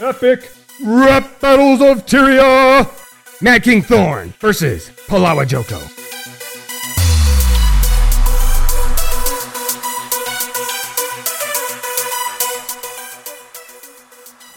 [0.00, 0.50] Epic
[0.82, 2.88] Rap Battles of Tyria!
[3.42, 5.99] Mad King Thorn versus Palawa Joko.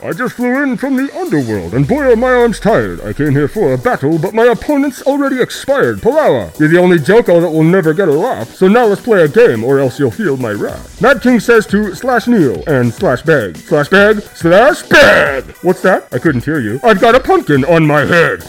[0.04, 3.00] I just flew in from the underworld, and boy are my arms tired.
[3.00, 6.00] I came here for a battle, but my opponent's already expired.
[6.00, 9.24] Palawa, you're the only Joko that will never get a laugh, so now let's play
[9.24, 11.02] a game, or else you'll feel my wrath.
[11.02, 13.56] Mad King says to slash kneel and slash bag.
[13.56, 15.46] Slash bag, slash bag!
[15.62, 16.10] What's that?
[16.12, 16.82] I couldn't hear you.
[16.84, 18.44] I've got a pumpkin on my head!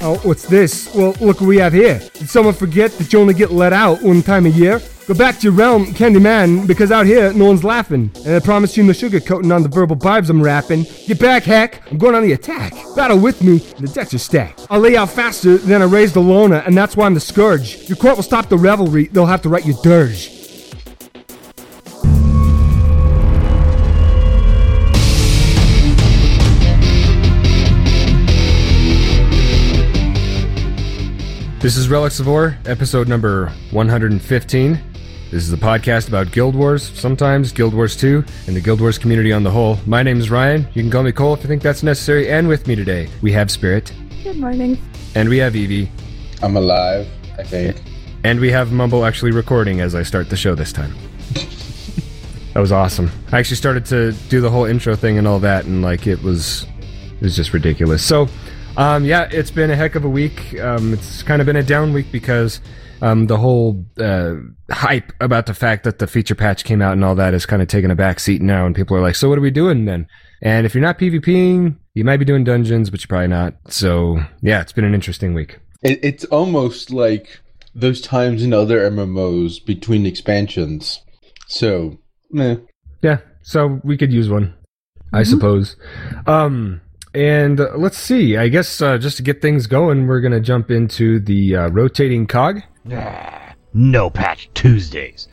[0.00, 0.94] Oh, what's this?
[0.94, 1.98] Well, look what we have here.
[2.14, 4.80] Did someone forget that you only get let out one time a year?
[5.06, 8.10] Go back to your realm, Candyman, because out here no one's laughing.
[8.24, 10.84] And I promise you no sugar coating on the verbal vibes I'm rapping.
[11.06, 11.80] Get back, heck!
[11.92, 12.72] I'm going on the attack.
[12.96, 14.66] Battle with me, the decks are stacked.
[14.68, 17.88] I'll lay out faster than I raise the Lona, and that's why I'm the scourge.
[17.88, 20.35] Your court will stop the revelry, they'll have to write your dirge.
[31.66, 34.80] This is Relics of War, episode number 115.
[35.32, 38.98] This is a podcast about Guild Wars, sometimes Guild Wars 2, and the Guild Wars
[38.98, 39.76] community on the whole.
[39.84, 40.68] My name is Ryan.
[40.74, 42.30] You can call me Coehl if you think that's necessary.
[42.30, 43.92] And with me today, we have Spirit.
[44.22, 44.78] Good morning.
[45.16, 45.90] And we have Evee.
[46.40, 47.82] I'm alive, I think.
[48.22, 50.94] And we have Mumble actually recording as I start the show this time.
[52.54, 53.10] that was awesome.
[53.32, 56.22] I actually started to do the whole intro thing and all that, and like it
[56.22, 56.64] was,
[57.16, 58.04] it was just ridiculous.
[58.04, 58.28] So,
[58.76, 60.58] um, yeah, it's been a heck of a week.
[60.60, 62.60] Um, it's kind of been a down week because
[63.02, 64.34] um, the whole uh,
[64.70, 67.62] hype about the fact that the feature patch came out and all that is kind
[67.62, 69.84] of taking a back seat now, and people are like, "So what are we doing
[69.84, 70.06] then?"
[70.42, 73.54] And if you're not PvPing, you might be doing dungeons, but you're probably not.
[73.68, 75.58] So yeah, it's been an interesting week.
[75.82, 77.40] It, it's almost like
[77.74, 81.00] those times in other MMOs between expansions.
[81.46, 81.98] So,
[82.36, 82.56] eh.
[83.02, 83.18] yeah.
[83.42, 84.54] So we could use one,
[85.12, 85.30] I mm-hmm.
[85.30, 85.76] suppose.
[86.26, 86.80] Um,
[87.16, 88.36] and uh, let's see.
[88.36, 92.26] I guess uh, just to get things going, we're gonna jump into the uh, rotating
[92.26, 92.60] cog.
[92.84, 95.28] Nah, no patch Tuesdays.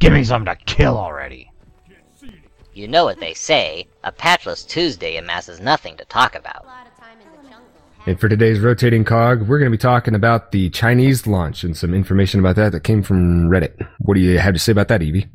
[0.00, 1.50] Give me something to kill already.
[2.74, 6.64] You know what they say, a patchless Tuesday amasses nothing to talk about.
[8.06, 11.76] And for today's rotating cog, we're going to be talking about the Chinese launch and
[11.76, 13.86] some information about that that came from Reddit.
[13.98, 15.26] What do you have to say about that, Evee?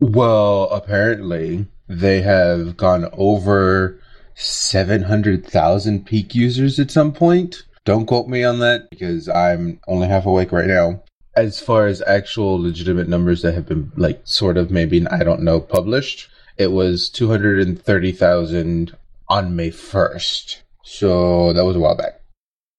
[0.00, 4.00] Well, apparently they have gone over
[4.34, 7.62] 700,000 peak users at some point.
[7.84, 11.02] Don't quote me on that because I'm only half awake right now
[11.36, 15.42] as far as actual legitimate numbers that have been like sort of maybe I don't
[15.42, 18.96] know published, it was 230,000
[19.28, 20.60] on May 1st.
[20.82, 22.20] So that was a while back.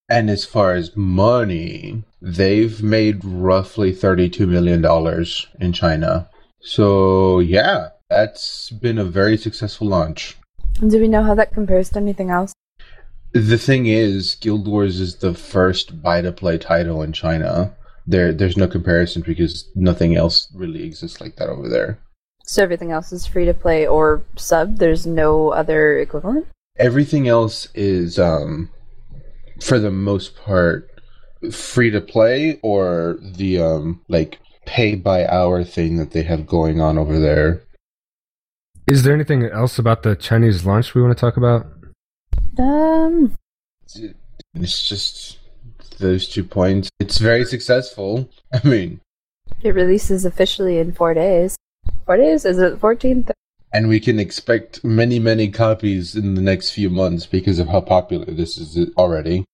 [0.08, 4.86] And as far as money, they've made roughly $32 million
[5.60, 6.30] in China.
[6.62, 10.38] So yeah, that's been a very successful launch.
[10.80, 12.54] Do we know how that compares to anything else?
[13.32, 17.76] The thing is, Guild Wars is the first buy to play title in China
[18.08, 22.00] there there's no comparison because nothing else really exists like that over there.
[22.44, 24.78] So everything else is free to play or sub.
[24.78, 26.48] There's no other equivalent.
[26.78, 28.70] Everything else is, um,
[29.62, 30.90] for the most part,
[31.52, 36.82] free to play or the um like pay by hour thing that they have going
[36.82, 37.64] on over there.
[38.88, 41.66] Is there anything else about the Chinese launch we want to talk about?
[42.60, 43.36] Um,
[44.54, 45.40] it's just
[45.98, 46.90] those two points.
[47.00, 48.30] It's very successful.
[48.54, 49.02] I mean,
[49.64, 51.58] it releases officially in four days.
[52.06, 52.46] Four days?
[52.46, 53.32] Is it 14th?
[53.74, 57.82] And we can expect many, many copies in the next few months because of how
[57.82, 59.46] popular this is already.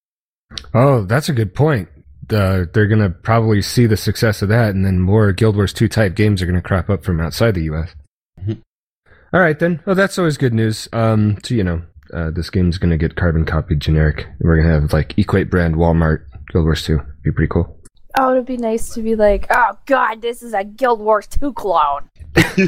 [0.73, 1.87] Oh, that's a good point.
[2.29, 5.73] Uh, they're going to probably see the success of that, and then more Guild Wars
[5.73, 7.95] 2 type games are going to crop up from outside the US.
[9.33, 9.81] All right, then.
[9.85, 10.89] Well, that's always good news.
[10.91, 11.81] Um, to, you know,
[12.13, 14.27] uh, this game's going to get carbon copied generic.
[14.41, 16.99] We're going to have like Equate brand Walmart Guild Wars 2.
[17.23, 17.77] Be pretty cool.
[18.19, 21.53] Oh, it'd be nice to be like, oh god, this is a Guild Wars 2
[21.53, 22.09] clone.
[22.35, 22.67] and,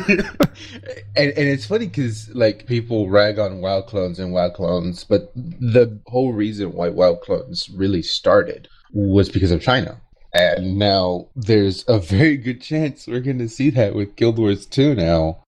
[1.15, 5.99] and it's funny because like people rag on WoW clones and WoW clones, but the
[6.07, 9.99] whole reason why WoW clones really started was because of China.
[10.33, 14.65] And now there's a very good chance we're going to see that with Guild Wars
[14.65, 15.42] 2 now.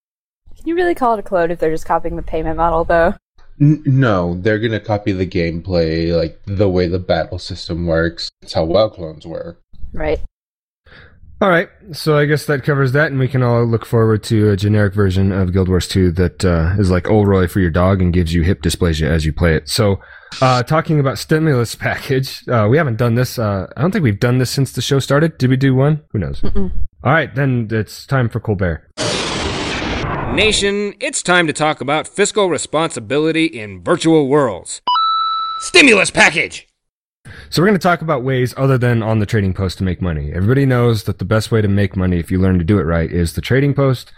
[0.65, 3.13] Can you really call it a clone if they're just copying the payment model, though?
[3.61, 8.31] N- no, they're gonna copy the gameplay, like the way the battle system works.
[8.41, 9.61] It's how WoW clones work.
[9.93, 10.19] Right.
[11.39, 14.49] All right, so I guess that covers that, and we can all look forward to
[14.49, 17.69] a generic version of Guild Wars 2 that uh, is like Ol' Roy for your
[17.69, 19.69] dog and gives you hip dysplasia as you play it.
[19.69, 19.99] So,
[20.41, 23.37] uh, talking about stimulus package, uh, we haven't done this.
[23.37, 25.37] Uh, I don't think we've done this since the show started.
[25.37, 26.01] Did we do one?
[26.09, 26.41] Who knows?
[26.41, 26.71] Mm-mm.
[27.03, 28.89] All right, then it's time for Colbert.
[30.33, 34.81] Nation, it's time to talk about fiscal responsibility in virtual worlds.
[35.59, 36.67] Stimulus package!
[37.49, 40.01] So we're going to talk about ways other than on the trading post to make
[40.01, 40.31] money.
[40.33, 42.83] Everybody knows that the best way to make money if you learn to do it
[42.83, 44.11] right is the trading post.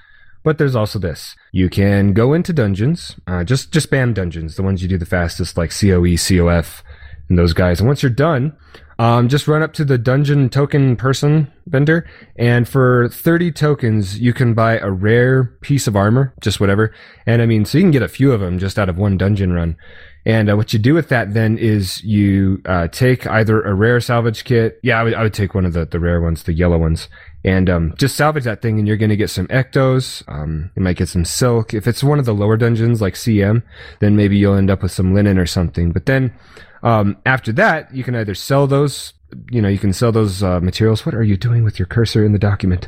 [0.44, 1.36] But there's also this.
[1.52, 5.06] You can go into dungeons, uh, just, just spam dungeons, the ones you do the
[5.06, 6.84] fastest, like COE, COF,
[7.30, 7.80] and those guys.
[7.80, 8.56] And once you're done,
[9.00, 14.34] um, just run up to the dungeon token person vendor, and for 30 tokens, you
[14.34, 16.94] can buy a rare piece of armor, just whatever.
[17.26, 19.18] And I mean, so you can get a few of them just out of one
[19.18, 19.78] dungeon run.
[20.26, 24.02] And uh, what you do with that then is you uh, take either a rare
[24.02, 24.78] salvage kit.
[24.84, 27.08] Yeah, I would, I would take one of the, the rare ones, the yellow ones,
[27.46, 30.22] and um, just salvage that thing, and you're going to get some ectos.
[30.28, 31.74] Um, you might get some silk.
[31.74, 33.64] If it's one of the lower dungeons like CM,
[34.02, 35.94] then maybe you'll end up with some linen or something.
[35.94, 36.34] But then
[36.84, 39.14] um, after that, you can either sell those.
[39.52, 41.06] You know, you can sell those uh, materials.
[41.06, 42.88] What are you doing with your cursor in the document?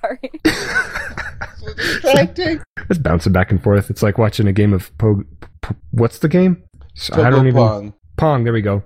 [0.00, 0.30] Sorry.
[2.88, 3.90] It's bouncing back and forth.
[3.90, 5.24] It's like watching a game of Pog.
[5.62, 6.62] P- what's the game?
[6.94, 7.58] So I don't even.
[7.58, 7.94] Pong.
[8.16, 8.44] Pong.
[8.44, 8.82] There we go.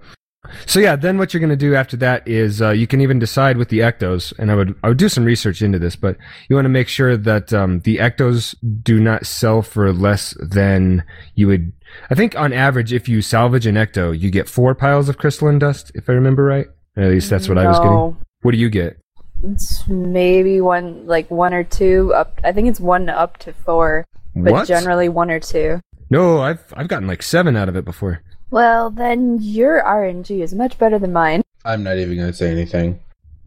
[0.67, 3.19] So yeah, then what you're going to do after that is uh, you can even
[3.19, 6.17] decide with the ectos, and I would I would do some research into this, but
[6.49, 11.05] you want to make sure that um, the ectos do not sell for less than
[11.37, 11.73] you would.
[12.11, 15.59] I think on average, if you salvage an ecto, you get four piles of crystalline
[15.59, 16.67] dust, if I remember right.
[16.97, 18.17] At least that's what I was getting.
[18.43, 18.99] What do you get?
[19.45, 22.41] It's maybe one, like one or two up.
[22.45, 24.05] I think it's one up to four,
[24.35, 24.69] but what?
[24.69, 25.81] generally one or two.
[26.11, 28.23] no, I've I've gotten like seven out of it before.
[28.53, 31.43] Well, then your RNG is much better than mine.
[31.65, 33.01] I'm not even gonna say anything.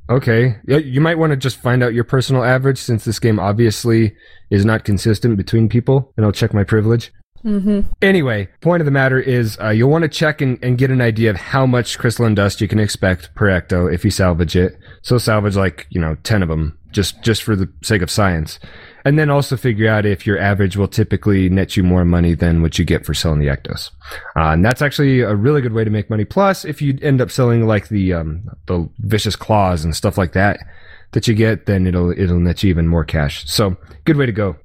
[0.10, 0.58] Okay.
[0.68, 4.16] You might want to just find out your personal average since this game obviously
[4.50, 7.12] is not consistent between people, and I'll check my privilege.
[7.44, 7.82] Mm-hmm.
[8.02, 11.02] Anyway, point of the matter is uh, you'll want to check and, and get an
[11.02, 14.76] idea of how much crystalline dust you can expect per ecto if you salvage it.
[15.04, 18.60] So salvage like, you know, 10 of them just, just for the sake of science.
[19.06, 22.64] And then also figure out if your average will typically net you more money than
[22.64, 23.92] what you get for selling the ectos.
[24.36, 26.26] Uh, and that's actually a really good way to make money.
[26.26, 30.34] Plus, if you end up selling like the, um, the vicious claws and stuff like
[30.34, 30.60] that
[31.12, 33.48] that you get, then it'll, it'll net you even more cash.
[33.48, 34.58] So good way to go.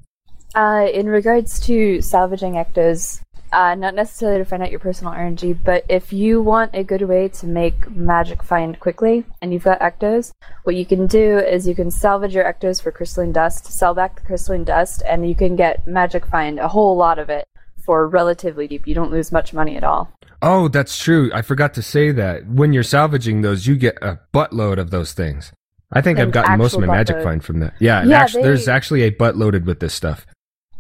[0.55, 5.59] Uh, in regards to salvaging ectos, uh, not necessarily to find out your personal RNG,
[5.65, 9.81] but if you want a good way to make magic find quickly and you've got
[9.81, 10.31] ectos,
[10.65, 14.15] what you can do is you can salvage your ectos for crystalline dust, sell back
[14.17, 17.45] the crystalline dust, and you can get magic find a whole lot of it
[17.85, 18.87] for relatively deep.
[18.87, 20.13] You don't lose much money at all.
[20.43, 21.31] Oh, that's true.
[21.35, 22.47] I forgot to say that.
[22.47, 25.53] When you're salvaging those, you get a buttload of those things.
[25.93, 27.25] I think I've gotten most of my magic buttload.
[27.25, 27.75] find from that.
[27.81, 30.25] Yeah, Yeah, actu- they- there's actually a butt loaded with this stuff.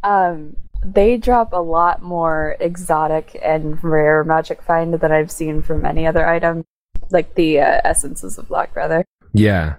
[0.02, 5.84] Um, they drop a lot more exotic and rare magic find than I've seen from
[5.84, 6.64] any other item,
[7.10, 9.04] like the uh, essences of luck, rather.
[9.32, 9.76] Yeah.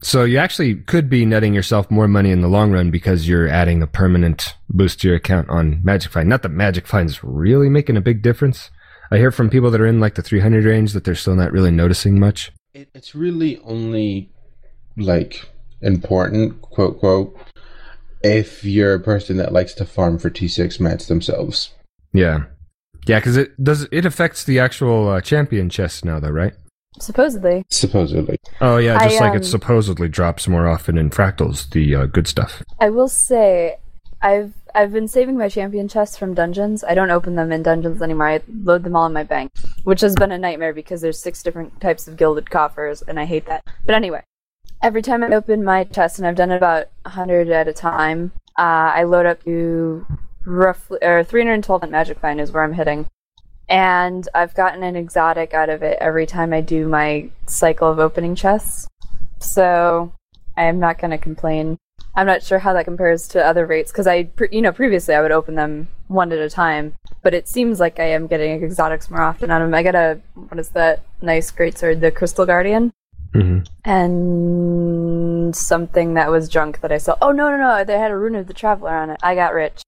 [0.00, 3.48] So you actually could be netting yourself more money in the long run because you're
[3.48, 6.28] adding a permanent boost to your account on Magic Find.
[6.28, 8.70] Not that Magic Find's really making a big difference.
[9.10, 11.50] I hear from people that are in like the 300 range that they're still not
[11.50, 12.52] really noticing much.
[12.74, 14.30] It, it's really only
[14.96, 15.48] like
[15.80, 17.36] important, quote quote,
[18.22, 21.70] if you're a person that likes to farm for T6 mats themselves.
[22.12, 22.44] Yeah.
[23.06, 26.52] Yeah, because it does it affects the actual uh, champion chest now, though, right?
[27.00, 27.64] Supposedly.
[27.70, 28.38] Supposedly.
[28.60, 32.06] Oh yeah, just I, like it um, supposedly drops more often in fractals, the uh,
[32.06, 32.62] good stuff.
[32.80, 33.76] I will say,
[34.20, 36.84] I've I've been saving my champion chests from dungeons.
[36.84, 38.28] I don't open them in dungeons anymore.
[38.28, 39.52] I load them all in my bank,
[39.84, 43.24] which has been a nightmare because there's six different types of gilded coffers, and I
[43.24, 43.64] hate that.
[43.86, 44.22] But anyway,
[44.82, 48.32] every time I open my chest, and I've done it about 100 at a time,
[48.58, 50.06] uh, I load up to
[50.44, 53.06] roughly or 312 magic find is where I'm hitting.
[53.68, 57.98] And I've gotten an exotic out of it every time I do my cycle of
[57.98, 58.88] opening chests.
[59.40, 60.12] So
[60.56, 61.78] I am not going to complain.
[62.14, 65.14] I'm not sure how that compares to other rates because I, pre- you know, previously
[65.14, 68.62] I would open them one at a time, but it seems like I am getting
[68.64, 69.74] exotics more often out of them.
[69.74, 72.92] I got a what is that nice greatsword, the Crystal Guardian,
[73.32, 77.16] hmm and something that was junk that I saw.
[77.20, 77.84] Oh no, no, no!
[77.84, 79.20] They had a rune of the Traveler on it.
[79.22, 79.82] I got rich.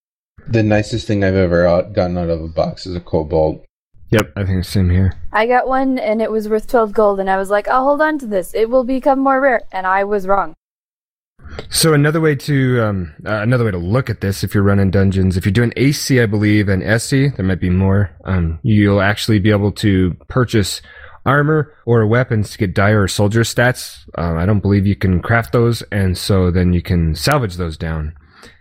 [0.48, 3.64] The nicest thing I've ever out- gotten out of a box is a cobalt.
[4.10, 5.12] Yep, I think same here.
[5.32, 8.02] I got one and it was worth 12 gold, and I was like, I'll hold
[8.02, 8.52] on to this.
[8.54, 9.62] It will become more rare.
[9.70, 10.54] And I was wrong.
[11.68, 14.90] So another way to um, uh, another way to look at this, if you're running
[14.90, 18.10] dungeons, if you're doing AC, I believe, and SC, there might be more.
[18.24, 20.82] Um, you'll actually be able to purchase
[21.30, 24.08] armor or weapons to get dire soldier stats.
[24.18, 27.76] Uh, I don't believe you can craft those, and so then you can salvage those
[27.78, 28.12] down,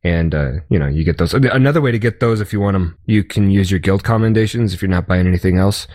[0.03, 1.33] and uh, you know you get those.
[1.33, 4.73] Another way to get those, if you want them, you can use your guild commendations
[4.73, 5.88] if you're not buying anything else.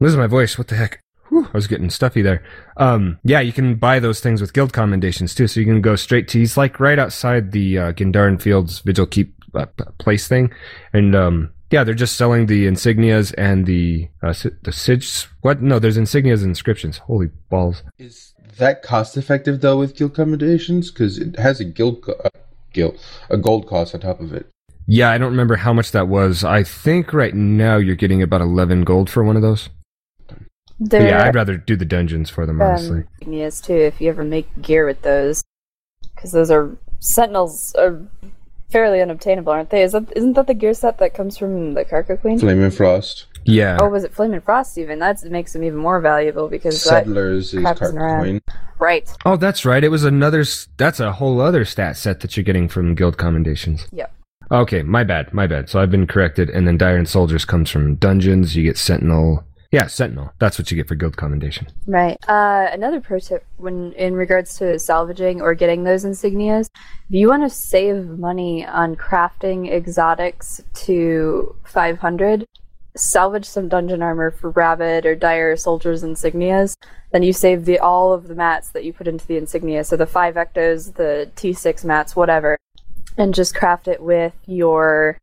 [0.00, 0.58] Losing my voice.
[0.58, 1.00] What the heck?
[1.28, 2.42] Whew, I was getting stuffy there.
[2.76, 5.48] Um, yeah, you can buy those things with guild commendations too.
[5.48, 6.38] So you can go straight to.
[6.38, 9.66] He's like right outside the uh, Gendarran Fields Vigil Keep uh,
[9.98, 10.52] place thing,
[10.92, 15.04] and um, yeah, they're just selling the insignias and the uh, the sig.
[15.40, 15.62] What?
[15.62, 16.98] No, there's insignias and inscriptions.
[16.98, 17.82] Holy balls!
[17.98, 20.90] Is that cost effective though with guild commendations?
[20.90, 22.28] Because it has a guild, co- uh,
[22.72, 22.98] guild,
[23.30, 24.48] a gold cost on top of it.
[24.86, 26.44] Yeah, I don't remember how much that was.
[26.44, 29.70] I think right now you're getting about eleven gold for one of those.
[30.78, 32.98] But yeah, I'd rather do the dungeons for them honestly.
[32.98, 33.74] um, insignias too.
[33.76, 35.42] If you ever make gear with those,
[36.14, 38.02] because those are sentinels are
[38.72, 39.82] fairly unobtainable, aren't they?
[39.82, 42.38] Is that isn't that the gear set that comes from the Karka Queen?
[42.38, 43.26] Flame and Frost.
[43.44, 43.76] yeah.
[43.80, 44.78] Oh, was it Flame and Frost?
[44.78, 48.22] Even that makes them even more valuable because that, Settlers is crap isn't Carp around.
[48.22, 48.40] Queen.
[48.78, 49.08] right.
[49.24, 49.84] Oh, that's right.
[49.84, 50.44] It was another.
[50.76, 53.86] That's a whole other stat set that you're getting from guild commendations.
[53.92, 54.12] Yep.
[54.50, 55.70] Okay, my bad, my bad.
[55.70, 56.50] So I've been corrected.
[56.50, 58.54] And then Dire and Soldiers comes from dungeons.
[58.56, 59.44] You get Sentinel.
[59.72, 60.34] Yeah, Sentinel.
[60.38, 61.66] That's what you get for guild commendation.
[61.86, 62.18] Right.
[62.28, 66.68] Uh, another pro tip when in regards to salvaging or getting those insignias,
[67.08, 72.46] if you want to save money on crafting exotics to 500,
[72.94, 76.76] salvage some dungeon armor for Rabid or Dire Soldiers insignias.
[77.10, 79.96] Then you save the all of the mats that you put into the insignia, so
[79.96, 82.58] the five ectos, the T6 mats, whatever,
[83.16, 85.18] and just craft it with your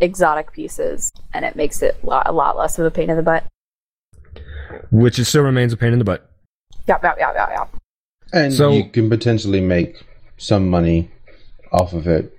[0.00, 3.44] exotic pieces, and it makes it a lot less of a pain in the butt.
[4.90, 6.30] Which it still remains a pain in the butt.
[6.86, 7.76] Yep, yep, yep, yep, yep.
[8.32, 10.04] And So- you can potentially make
[10.36, 11.10] some money
[11.70, 12.36] off of it.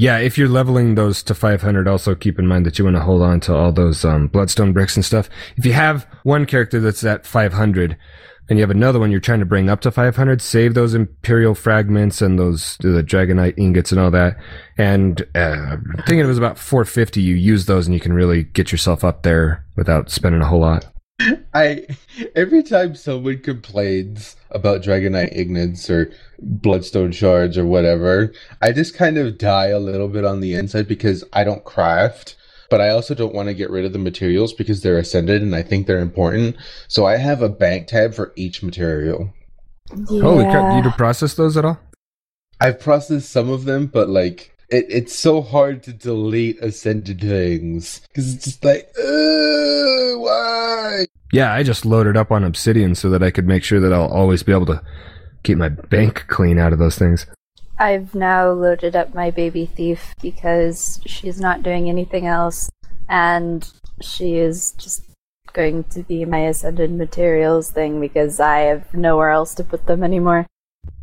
[0.00, 3.02] Yeah, if you're leveling those to 500, also keep in mind that you want to
[3.02, 5.28] hold on to all those um, bloodstone bricks and stuff.
[5.56, 7.96] If you have one character that's at 500,
[8.48, 11.54] and you have another one you're trying to bring up to 500, save those imperial
[11.54, 14.36] fragments and those the dragonite ingots and all that.
[14.78, 17.20] And uh, I'm thinking it was about 450.
[17.20, 20.60] You use those, and you can really get yourself up there without spending a whole
[20.60, 20.86] lot.
[21.52, 21.86] I
[22.36, 28.32] every time someone complains about Dragonite Ingots or Bloodstone Shards or whatever,
[28.62, 32.36] I just kind of die a little bit on the inside because I don't craft,
[32.70, 35.54] but I also don't want to get rid of the materials because they're ascended and
[35.54, 36.56] I think they're important.
[36.86, 39.32] So I have a bank tab for each material.
[40.08, 40.72] Holy crap!
[40.72, 40.82] Yeah.
[40.82, 41.80] Do you process those at all?
[42.60, 48.00] I've processed some of them, but like it, it's so hard to delete ascended things
[48.08, 51.06] because it's just like, "Ugh, why?
[51.32, 54.08] Yeah, I just loaded up on Obsidian so that I could make sure that I'll
[54.08, 54.82] always be able to
[55.42, 57.26] keep my bank clean out of those things.
[57.78, 62.70] I've now loaded up my baby thief because she's not doing anything else,
[63.08, 63.70] and
[64.00, 65.04] she is just
[65.52, 70.02] going to be my ascended materials thing because I have nowhere else to put them
[70.02, 70.46] anymore.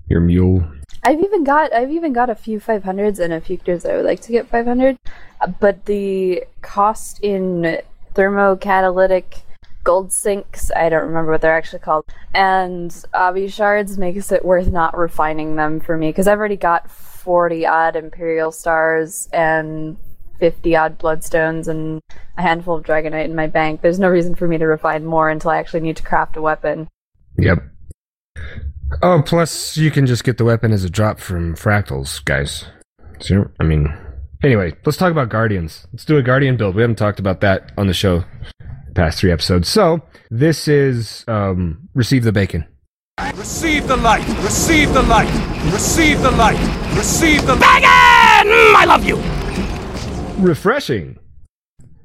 [0.07, 0.67] Your mule.
[1.03, 4.05] I've even got I've even got a few 500s and a few characters I would
[4.05, 4.97] like to get 500,
[5.39, 7.79] uh, but the cost in
[8.15, 9.43] thermocatalytic
[9.85, 14.67] gold sinks I don't remember what they're actually called and obby shards makes it worth
[14.67, 19.97] not refining them for me because I've already got 40 odd imperial stars and
[20.39, 22.01] 50 odd bloodstones and
[22.37, 23.81] a handful of dragonite in my bank.
[23.81, 26.41] There's no reason for me to refine more until I actually need to craft a
[26.41, 26.89] weapon.
[27.37, 27.63] Yep.
[29.01, 32.65] Oh, plus you can just get the weapon as a drop from fractals, guys.
[33.19, 33.91] So, I mean,
[34.43, 35.87] anyway, let's talk about guardians.
[35.93, 36.75] Let's do a guardian build.
[36.75, 38.25] We haven't talked about that on the show
[38.95, 39.69] past three episodes.
[39.69, 42.65] So this is um, receive the bacon.
[43.35, 44.27] Receive the light!
[44.43, 45.31] Receive the light!
[45.71, 46.59] Receive the light!
[46.97, 48.51] Receive the Bacon!
[48.51, 49.15] Mm, I love you!
[50.37, 51.17] refreshing.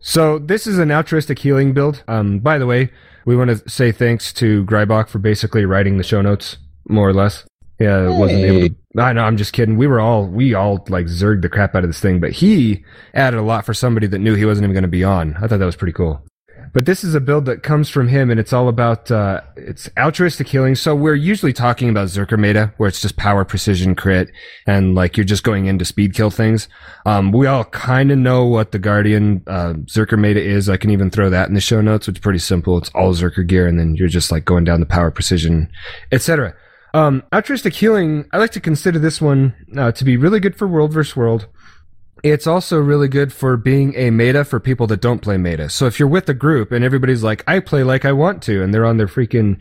[0.01, 2.03] So this is an altruistic healing build.
[2.09, 2.91] Um, by the way,
[3.27, 6.57] we want to say thanks to Grybach for basically writing the show notes,
[6.89, 7.45] more or less.
[7.79, 9.03] Yeah, wasn't able to.
[9.03, 9.77] I know, I'm just kidding.
[9.77, 12.85] We were all we all like zerged the crap out of this thing, but he
[13.15, 15.35] added a lot for somebody that knew he wasn't even going to be on.
[15.37, 16.23] I thought that was pretty cool.
[16.73, 19.91] But this is a build that comes from him, and it's all about uh, it's
[19.99, 20.77] altruistic healing.
[20.77, 24.31] So we're usually talking about Zerker meta, where it's just power, precision, crit,
[24.67, 26.69] and like you're just going in to speed kill things.
[27.07, 30.69] Um, we all kind of know what the Guardian uh, Zerker meta is.
[30.69, 32.07] I can even throw that in the show notes.
[32.07, 32.79] It's pretty simple.
[32.79, 35.71] It's all Zerker gear, and then you're just like going down the power, precision,
[36.13, 36.55] etc.
[36.95, 38.27] Um, altruistic healing.
[38.33, 41.47] I like to consider this one uh, to be really good for world versus world.
[42.23, 45.71] It's also really good for being a meta for people that don't play meta.
[45.71, 48.63] So if you're with a group and everybody's like, I play like I want to,
[48.63, 49.61] and they're on their freaking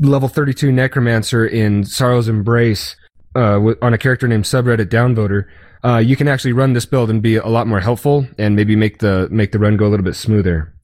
[0.00, 2.96] level 32 Necromancer in Sorrow's Embrace,
[3.36, 5.44] uh, on a character named Subreddit Downvoter,
[5.84, 8.74] uh, you can actually run this build and be a lot more helpful and maybe
[8.74, 10.74] make the, make the run go a little bit smoother.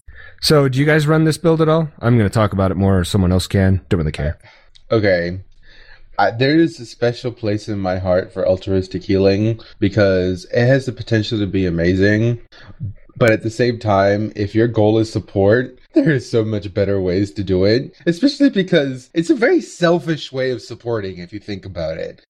[0.43, 1.89] So do you guys run this build at all?
[2.01, 3.85] I'm going to talk about it more or someone else can.
[3.89, 4.39] Don't really care.
[4.91, 5.41] Okay.
[6.19, 10.87] I, there is a special place in my heart for altruistic healing because it has
[10.87, 12.41] the potential to be amazing.
[13.19, 17.01] But at the same time, if your goal is support, There are so much better
[17.01, 21.41] ways to do it, especially because it's a very selfish way of supporting if you
[21.41, 22.23] think about it.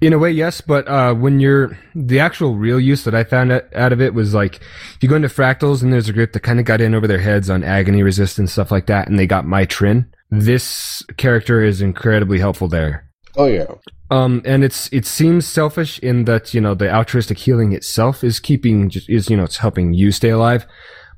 [0.00, 3.52] In a way, yes, but uh, when you're the actual real use that I found
[3.52, 6.40] out of it was like if you go into fractals and there's a group that
[6.40, 9.26] kind of got in over their heads on agony resistance stuff like that, and they
[9.28, 10.12] got Mai Trin.
[10.32, 13.05] This character is incredibly helpful there.
[13.36, 13.66] Oh yeah.
[14.10, 18.40] Um, and it's it seems selfish in that you know the altruistic healing itself is
[18.40, 20.66] keeping is you know it's helping you stay alive.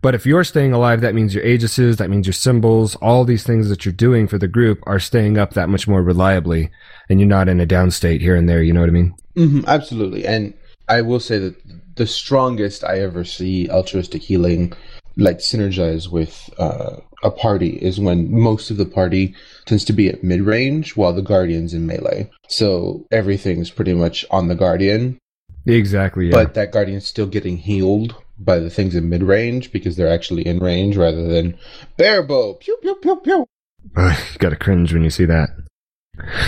[0.00, 3.42] But if you're staying alive, that means your aegises, that means your symbols, all these
[3.42, 6.70] things that you're doing for the group are staying up that much more reliably,
[7.08, 8.62] and you're not in a down state here and there.
[8.62, 9.14] You know what I mean?
[9.34, 10.26] hmm absolutely.
[10.26, 10.54] And
[10.88, 11.56] I will say that
[11.96, 14.72] the strongest I ever see altruistic healing
[15.16, 19.34] like synergize with uh, a party is when most of the party
[19.68, 22.30] tends to be at mid range while the guardian's in melee.
[22.48, 25.18] So everything's pretty much on the guardian,
[25.66, 26.26] Exactly.
[26.26, 26.32] Yeah.
[26.32, 30.46] but that guardian's still getting healed by the things in mid range because they're actually
[30.46, 31.58] in range rather than
[31.96, 32.54] bear bow.
[32.54, 33.46] Pew pew pew pew.
[33.96, 35.50] Ugh, you gotta cringe when you see that.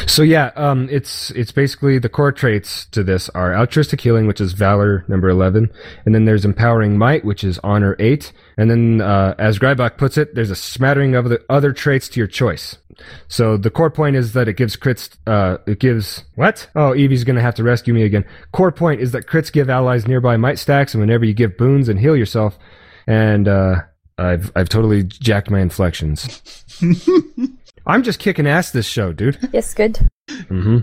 [0.06, 4.40] So yeah, um, it's it's basically the core traits to this are altruistic healing, which
[4.40, 5.70] is valor number eleven,
[6.04, 10.18] and then there's empowering might, which is honor eight, and then uh, as Greibach puts
[10.18, 12.76] it, there's a smattering of the other traits to your choice.
[13.28, 15.16] So the core point is that it gives crits.
[15.26, 16.68] Uh, it gives what?
[16.74, 18.24] Oh, Evee's gonna have to rescue me again.
[18.52, 21.88] Core point is that crits give allies nearby might stacks, and whenever you give boons
[21.88, 22.58] and heal yourself,
[23.06, 23.76] and uh,
[24.18, 26.42] I've I've totally jacked my inflections.
[27.90, 29.36] I'm just kicking ass this show, dude.
[29.52, 29.98] Yes, good.
[30.28, 30.78] Mm-hmm.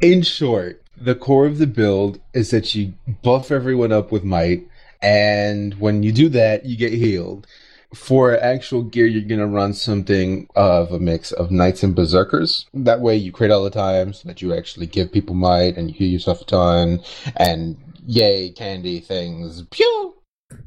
[0.00, 4.66] In short, the core of the build is that you buff everyone up with might,
[5.02, 7.46] and when you do that, you get healed.
[7.94, 12.64] For actual gear, you're gonna run something of a mix of knights and berserkers.
[12.72, 15.90] That way, you crit all the time, so that you actually give people might and
[15.90, 17.00] you heal yourself a ton.
[17.36, 19.64] And yay, candy things.
[19.70, 20.14] Pew!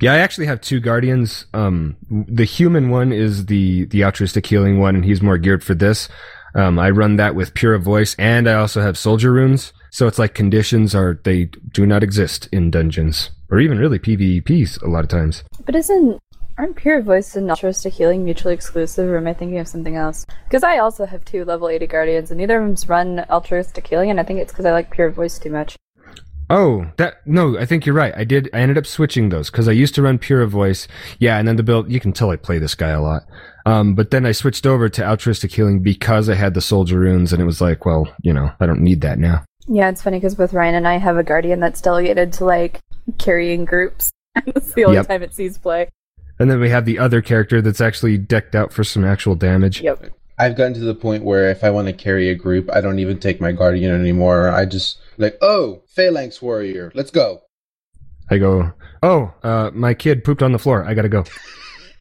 [0.01, 1.45] Yeah, I actually have two guardians.
[1.53, 5.75] Um, the human one is the the altruistic healing one, and he's more geared for
[5.75, 6.09] this.
[6.55, 9.73] Um, I run that with pure voice, and I also have soldier runes.
[9.91, 14.81] So it's like conditions are they do not exist in dungeons or even really PvPs
[14.81, 15.43] a lot of times.
[15.65, 16.19] But isn't
[16.57, 20.25] aren't pure voice and altruistic healing mutually exclusive, or am I thinking of something else?
[20.45, 24.09] Because I also have two level 80 guardians, and neither of them's run altruistic healing,
[24.09, 25.75] and I think it's because I like pure voice too much.
[26.49, 28.13] Oh, that no, I think you're right.
[28.15, 28.49] I did.
[28.53, 30.87] I ended up switching those because I used to run Pure Voice.
[31.19, 31.91] Yeah, and then the build.
[31.91, 33.23] You can tell I play this guy a lot.
[33.65, 37.33] Um, but then I switched over to altruistic healing because I had the soldier runes,
[37.33, 39.43] and it was like, well, you know, I don't need that now.
[39.67, 42.79] Yeah, it's funny because both Ryan and I have a guardian that's delegated to like
[43.17, 44.11] carrying groups.
[44.45, 45.07] that's the only Yep.
[45.07, 45.89] time it sees play.
[46.37, 49.81] And then we have the other character that's actually decked out for some actual damage.
[49.81, 50.11] Yep.
[50.37, 52.99] I've gotten to the point where if I want to carry a group, I don't
[52.99, 54.49] even take my guardian anymore.
[54.49, 57.41] I just like, oh, phalanx warrior, let's go.
[58.29, 60.83] I go, oh, uh, my kid pooped on the floor.
[60.83, 61.23] I gotta go.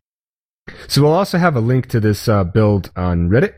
[0.88, 3.54] so we'll also have a link to this uh, build on Reddit,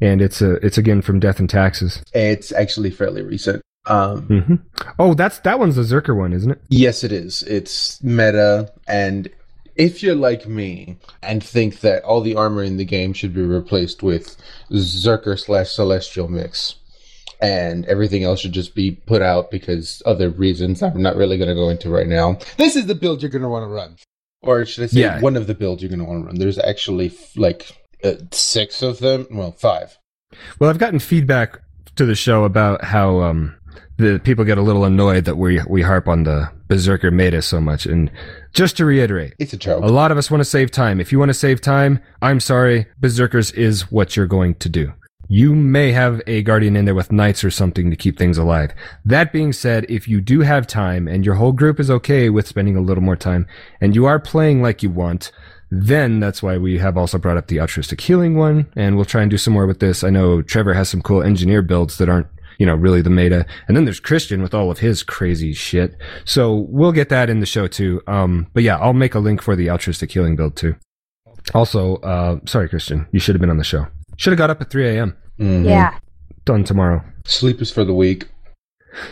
[0.00, 2.02] and it's a it's again from Death and Taxes.
[2.12, 3.62] It's actually fairly recent.
[3.86, 4.54] Um, hmm
[4.98, 6.60] Oh, that's that one's the Zerker one, isn't it?
[6.68, 7.42] yes, it is.
[7.42, 9.28] It's meta, and
[9.76, 13.42] if you're like me and think that all the armor in the game should be
[13.42, 14.36] replaced with
[14.70, 16.76] Zerker slash Celestial mix,
[17.40, 21.48] and everything else should just be put out because other reasons I'm not really going
[21.48, 22.38] to go into right now.
[22.56, 23.96] This is the build you're going to want to run,
[24.42, 25.20] or should I say, Yeah.
[25.20, 26.38] one of the builds you're going to want to run.
[26.38, 27.72] There's actually f- like
[28.04, 29.26] uh, six of them.
[29.30, 29.98] Well, five.
[30.58, 31.58] Well, I've gotten feedback
[31.96, 33.54] to the show about how um,
[33.98, 37.60] the people get a little annoyed that we we harp on the Berserker meta so
[37.60, 37.86] much.
[37.86, 38.10] And
[38.54, 39.82] just to reiterate, It's a joke.
[39.84, 41.00] a lot of us want to save time.
[41.00, 44.92] If you want to save time, I'm sorry, Berserkers is what you're going to do.
[45.28, 48.72] You may have a guardian in there with knights or something to keep things alive.
[49.04, 52.46] That being said, if you do have time and your whole group is okay with
[52.46, 53.46] spending a little more time
[53.80, 55.32] and you are playing like you want,
[55.70, 59.22] then that's why we have also brought up the altruistic healing one and we'll try
[59.22, 60.04] and do some more with this.
[60.04, 62.26] I know Trevor has some cool engineer builds that aren't,
[62.58, 63.46] you know, really the meta.
[63.68, 65.96] And then there's Christian with all of his crazy shit.
[66.24, 68.02] So we'll get that in the show too.
[68.06, 70.74] Um, but yeah, I'll make a link for the altruistic healing build too.
[71.54, 73.86] Also, uh, sorry, Christian, you should have been on the show.
[74.16, 75.16] Should have got up at 3 a.m.
[75.38, 75.64] Mhm.
[75.66, 75.98] Yeah.
[76.44, 77.02] Done tomorrow.
[77.24, 78.28] Sleep is for the weak.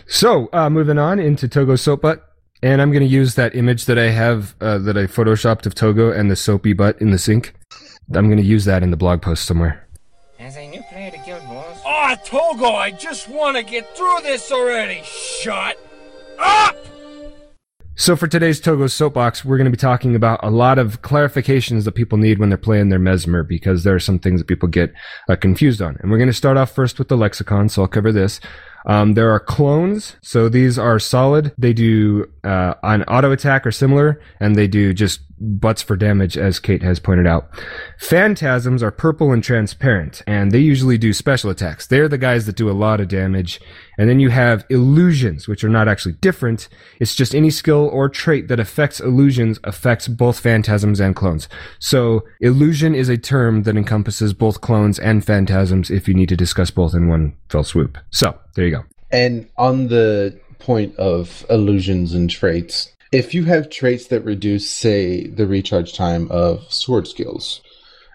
[0.06, 2.26] So, uh, moving on into Togo's soap butt.
[2.62, 5.74] And I'm going to use that image that I have, uh, that I photoshopped of
[5.74, 7.54] Togo and the soapy butt in the sink.
[8.14, 9.88] I'm going to use that in the blog post somewhere.
[10.38, 11.10] As a new player
[12.24, 15.02] Togo, I just want to get through this already.
[15.04, 15.78] Shut
[16.38, 16.76] up!
[18.00, 21.84] So for today's Togo's soapbox, we're going to be talking about a lot of clarifications
[21.84, 24.68] that people need when they're playing their mesmer because there are some things that people
[24.68, 24.94] get
[25.28, 25.98] uh, confused on.
[26.00, 28.40] And we're going to start off first with the lexicon, so I'll cover this.
[28.86, 31.52] Um, there are clones, so these are solid.
[31.58, 36.58] They do uh, auto attack or similar, and they do just butts for damage, as
[36.58, 37.50] Kate has pointed out.
[37.98, 41.86] Phantasms are purple and transparent, and they usually do special attacks.
[41.86, 43.60] They're the guys that do a lot of damage.
[43.98, 46.68] And then you have illusions, which are not actually different.
[47.00, 51.48] It's just any skill or trait that affects illusions affects both phantasms and clones.
[51.78, 56.36] So illusion is a term that encompasses both clones and phantasms if you need to
[56.36, 57.98] discuss both in one fell swoop.
[58.10, 58.84] So there you go.
[59.10, 65.26] And on the point of illusions and traits, if you have traits that reduce, say,
[65.26, 67.60] the recharge time of sword skills,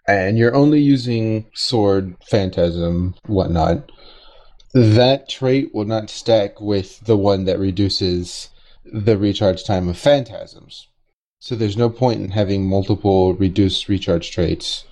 [0.07, 3.91] and you're only using sword, phantasm, whatnot,
[4.73, 8.49] that trait will not stack with the one that reduces
[8.85, 10.87] the recharge time of phantasms.
[11.39, 14.85] So there's no point in having multiple reduced recharge traits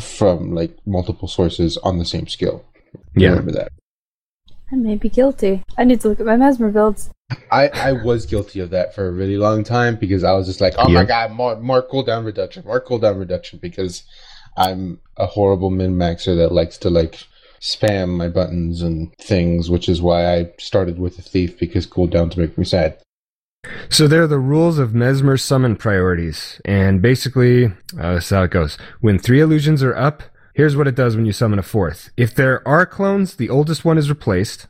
[0.00, 2.64] from like multiple sources on the same skill.
[3.14, 3.30] Yeah.
[3.30, 3.72] Remember that.
[4.70, 5.64] I may be guilty.
[5.76, 7.10] I need to look at my mesmer builds.
[7.50, 10.60] I, I was guilty of that for a really long time because I was just
[10.60, 14.02] like, oh my god, more, more cooldown reduction, more cooldown reduction because
[14.56, 17.26] I'm a horrible min maxer that likes to like
[17.60, 22.36] spam my buttons and things, which is why I started with a thief because cooldowns
[22.36, 23.00] make me sad.
[23.88, 27.66] So there are the rules of Mesmer summon priorities, and basically,
[27.98, 28.78] uh, this is how it goes.
[29.00, 30.22] When three illusions are up,
[30.58, 32.10] here's what it does when you summon a fourth.
[32.16, 34.66] If there are clones, the oldest one is replaced,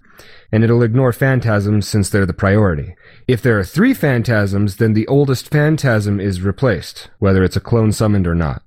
[0.52, 2.94] and it'll ignore phantasms since they're the priority.
[3.26, 7.92] If there are three phantasms, then the oldest phantasm is replaced, whether it's a clone
[7.92, 8.62] summoned or not.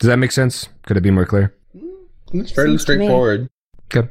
[0.00, 0.68] Does that make sense?
[0.86, 1.54] Could it be more clear?
[1.74, 3.48] Mm, it's fairly Seems straightforward.
[3.84, 4.08] Okay.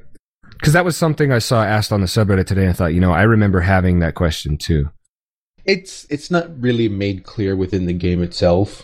[0.52, 2.62] Because that was something I saw asked on the subreddit today.
[2.62, 4.90] and I thought, you know, I remember having that question too.
[5.66, 8.84] It's it's not really made clear within the game itself,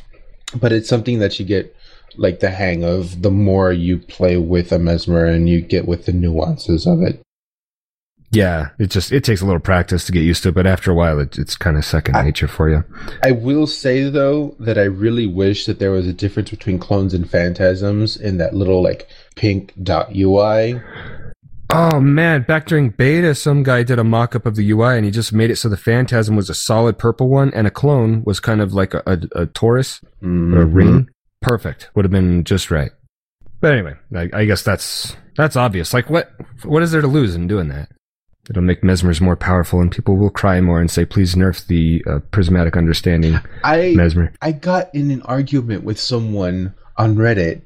[0.60, 1.74] but it's something that you get
[2.18, 6.06] like the hang of the more you play with a mesmer and you get with
[6.06, 7.22] the nuances of it.
[8.32, 10.90] Yeah, it just it takes a little practice to get used to it, but after
[10.90, 12.84] a while, it, it's kind of second I- nature for you.
[13.24, 17.14] I will say though that I really wish that there was a difference between clones
[17.14, 20.82] and phantasms in that little like pink dot UI.
[21.74, 25.12] Oh man, back during beta, some guy did a mock-up of the UI and he
[25.12, 28.42] just made it so the Phantasm was a solid purple one and a clone was
[28.42, 30.74] kind of like a, a, a torus or a mm-hmm.
[30.74, 31.10] ring.
[31.42, 31.90] Perfect.
[31.96, 32.92] Would have been just right.
[33.60, 35.94] But anyway, I, I guess that's that's obvious.
[35.94, 36.32] Like what
[36.64, 37.90] what is there to lose in doing that?
[38.50, 42.04] It'll make Mesmers more powerful and people will cry more and say, please nerf the
[42.08, 44.34] uh, prismatic understanding I Mesmer.
[44.42, 47.62] I got in an argument with someone on Reddit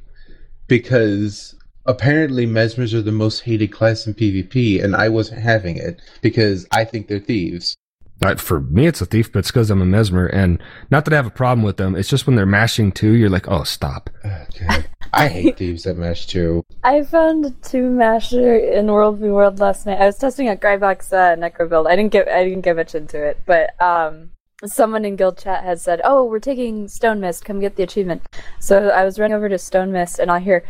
[0.67, 6.01] because apparently mesmers are the most hated class in PvP, and I wasn't having it
[6.21, 7.75] because I think they're thieves.
[8.21, 11.13] Uh, for me, it's a thief, but it's because I'm a mesmer, and not that
[11.13, 11.95] I have a problem with them.
[11.95, 14.09] It's just when they're mashing too, you're like, oh, stop.
[14.23, 14.85] Okay.
[15.13, 16.63] I hate thieves that mash too.
[16.83, 20.01] I found two masher in World v World last night.
[20.01, 21.87] I was testing out Grybox uh, Necro build.
[21.87, 24.31] I didn't get I didn't get much into it, but um,
[24.65, 27.45] someone in guild chat has said, "Oh, we're taking Stone Mist.
[27.45, 28.23] Come get the achievement."
[28.59, 30.63] So I was running over to Stone Mist, and I hear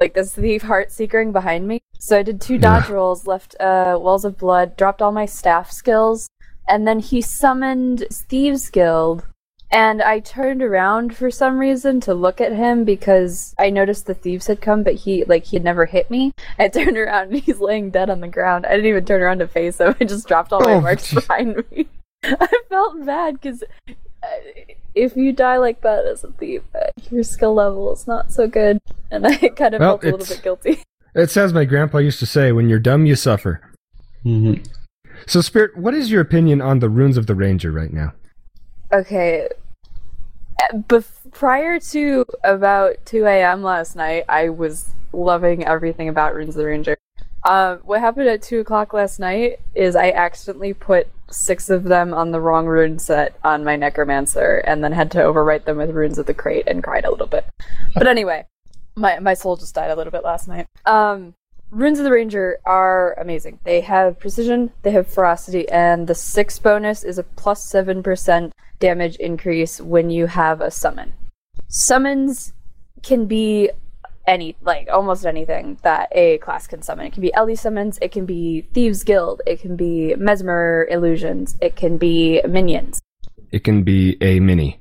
[0.00, 1.80] like this thief heart seekering behind me.
[1.98, 5.70] So I did two dodge rolls, left uh, Wells of Blood, dropped all my staff
[5.70, 6.28] skills,
[6.68, 9.26] and then he summoned Thieves Guild.
[9.70, 14.14] And I turned around for some reason to look at him because I noticed the
[14.14, 16.32] thieves had come, but he like he had never hit me.
[16.58, 18.64] I turned around and he's laying dead on the ground.
[18.64, 19.94] I didn't even turn around to face him.
[20.00, 21.26] I just dropped all my Oh, marks jeez.
[21.26, 21.86] behind me.
[22.24, 23.62] I felt bad because
[24.94, 28.46] if you die like that as a thief, uh, your skill level is not so
[28.46, 30.82] good, and I kind of Well, felt a little bit guilty.
[31.14, 33.60] It's as my grandpa used to say, when you're dumb, you suffer.
[34.24, 34.62] Mm-hmm.
[35.26, 38.12] So, Spirit, what is your opinion on the runes of the Ranger right now?
[38.92, 39.48] Okay.
[40.62, 43.62] Uh, Bef- prior to about 2 a.m.
[43.62, 46.96] last night, I was loving everything about Runes of the Ranger.
[47.42, 52.14] Um, what happened at 2 o'clock last night is I accidentally put six of them
[52.14, 55.90] on the wrong rune set on my Necromancer and then had to overwrite them with
[55.90, 57.44] Runes of the Krait and cried a little bit.
[57.94, 58.46] But anyway,
[58.96, 60.66] my, my soul just died a little bit last night.
[60.86, 61.34] Um,
[61.70, 63.58] Runes of the Ranger are amazing.
[63.64, 68.02] They have precision, they have ferocity, and the six bonus is a plus plus seven
[68.02, 71.12] percent damage increase when you have a summon.
[71.68, 72.52] Summons
[73.02, 73.70] can be
[74.28, 77.06] any like almost anything that a class can summon.
[77.06, 81.56] It can be Ellie summons, it can be Thieves Guild, it can be Mesmer illusions,
[81.60, 83.00] it can be minions.
[83.50, 84.80] It can be a mini.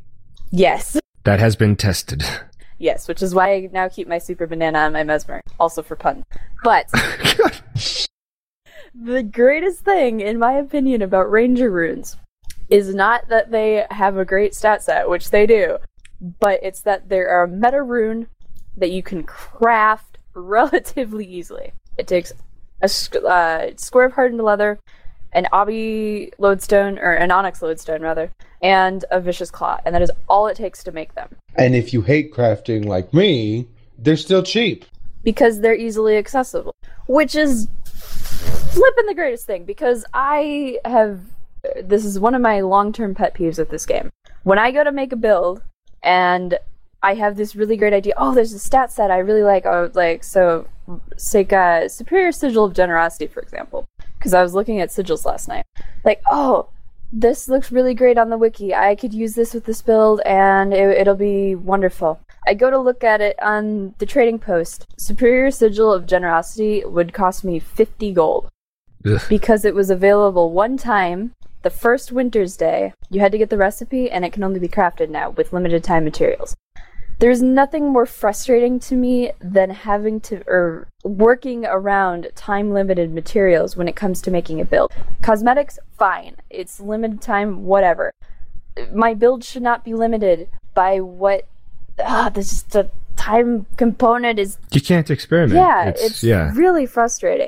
[0.52, 1.00] Yes.
[1.24, 2.24] That has been tested.
[2.80, 5.96] Yes, which is why I now keep my super banana on my mesmer, also for
[5.96, 6.24] pun.
[6.64, 6.86] But
[8.94, 12.18] the greatest thing, in my opinion, about ranger runes
[12.70, 15.80] is not that they have a great stat set, which they do,
[16.40, 18.28] but it's that they're a meta rune
[18.78, 21.74] that you can craft relatively easily.
[21.98, 22.32] It takes
[22.82, 22.86] a
[23.28, 24.80] uh, square of hardened leather,
[25.34, 30.12] an obby lodestone or an onyx lodestone rather, and a vicious claw, and that is
[30.30, 34.44] all it takes to make them And if you hate crafting like me, they're still
[34.44, 34.86] cheap.
[35.24, 36.74] because they're easily accessible,
[37.08, 41.20] which is flipping the greatest thing because I have
[41.84, 44.12] this is one of my long-term pet peeves with this game.
[44.44, 45.64] When I go to make a build
[46.04, 46.58] and
[47.04, 48.14] I have this really great idea.
[48.18, 49.66] Oh, there's a stat set I really like.
[49.66, 50.68] Oh, like so,
[51.18, 53.86] say uh, superior sigil of generosity, for example,
[54.18, 55.66] because I was looking at sigils last night.
[56.04, 56.70] Like, oh,
[57.12, 58.74] this looks really great on the wiki.
[58.74, 62.20] I could use this with this build, and it, it'll be wonderful.
[62.48, 64.86] I go to look at it on the trading post.
[64.98, 68.50] Superior sigil of generosity would cost me 50 gold
[69.06, 69.22] Ugh.
[69.30, 71.34] because it was available one time
[71.64, 74.70] the first winter's day you had to get the recipe and it can only be
[74.70, 76.56] crafted now with limited time materials
[77.20, 83.76] there's nothing more frustrating to me than having to or working around time limited materials
[83.76, 88.12] when it comes to making a build cosmetics fine it's limited time whatever
[88.94, 91.48] my build should not be limited by what
[92.04, 95.56] ah, this the time component is You can't experiment.
[95.56, 96.52] yeah it's, it's, yeah.
[96.54, 97.48] really frustrating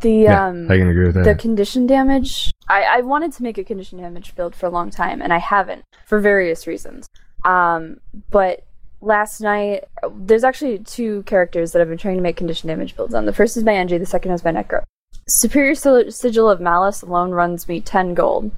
[0.00, 1.24] the yeah, um I can agree with that.
[1.24, 4.90] the condition damage I, I wanted to make a condition damage build for a long
[4.90, 7.06] time and i haven't for various reasons
[7.44, 7.98] um,
[8.30, 8.64] but
[9.02, 9.84] last night
[10.14, 13.32] there's actually two characters that i've been trying to make condition damage builds on the
[13.32, 14.82] first is my ng the second is my necro
[15.28, 18.50] superior sigil of malice alone runs me 10 gold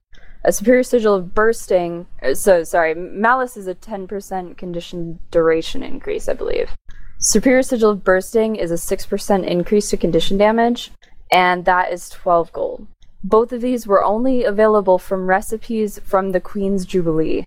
[0.45, 6.29] a superior sigil of bursting uh, so sorry malice is a 10% condition duration increase
[6.29, 6.71] i believe
[7.19, 10.91] superior sigil of bursting is a 6% increase to condition damage
[11.35, 12.87] and that is 12 gold.
[13.23, 17.45] Both of these were only available from recipes from the Queen's Jubilee,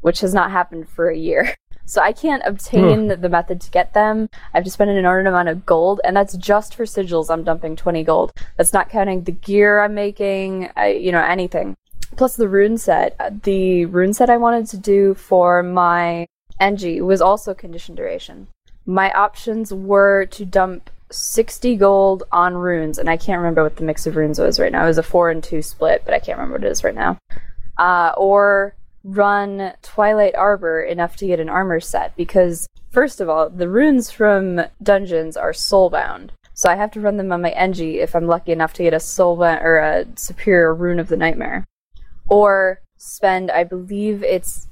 [0.00, 1.54] which has not happened for a year.
[1.88, 4.28] So I can't obtain the method to get them.
[4.52, 7.30] I have to spend an inordinate amount of gold, and that's just for sigils.
[7.30, 8.34] I'm dumping 20 gold.
[8.58, 11.78] That's not counting the gear I'm making, I, you know, anything.
[12.14, 13.16] Plus the rune set.
[13.18, 16.26] Uh, The rune set I wanted to do for my
[16.60, 18.48] NG was also condition duration.
[18.84, 23.84] My options were to dump 60 gold on runes, and I can't remember what the
[23.84, 24.84] mix of runes was right now.
[24.84, 26.94] It was a 4 and 2 split, but I can't remember what it is right
[26.94, 27.16] now.
[27.78, 33.48] Uh, or run Twilight Arbor enough to get an armor set, because, first of all,
[33.48, 36.30] the runes from dungeons are soulbound.
[36.54, 38.92] So I have to run them on my NG if I'm lucky enough to get
[38.92, 41.64] a soulbound or a superior rune of the nightmare.
[42.28, 44.66] Or spend, I believe it's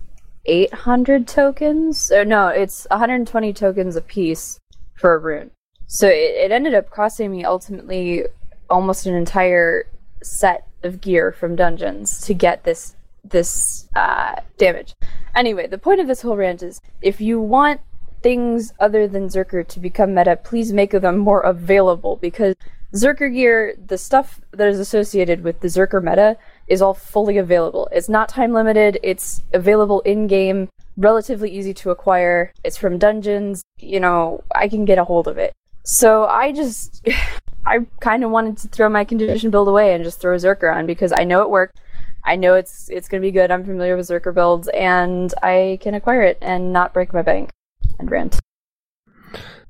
[0.46, 2.10] 800 tokens.
[2.10, 4.58] Or no, it's 120 tokens apiece
[4.94, 5.52] for a rune.
[5.86, 8.24] So it, it ended up costing me ultimately
[8.68, 9.86] almost an entire
[10.22, 12.95] set of gear from dungeons to get this
[13.30, 14.94] this uh, damage.
[15.34, 17.80] Anyway, the point of this whole rant is if you want
[18.22, 22.54] things other than Zerker to become meta, please make them more available because
[22.94, 26.36] Zerker gear, the stuff that is associated with the Zerker meta,
[26.66, 27.88] is all fully available.
[27.92, 32.52] It's not time limited, it's available in game, relatively easy to acquire.
[32.64, 35.52] It's from dungeons, you know, I can get a hold of it.
[35.84, 37.06] So I just,
[37.66, 40.86] I kind of wanted to throw my condition build away and just throw Zerker on
[40.86, 41.78] because I know it worked.
[42.26, 43.50] I know it's it's going to be good.
[43.50, 47.50] I'm familiar with Zerker builds, and I can acquire it and not break my bank
[47.98, 48.40] and rent.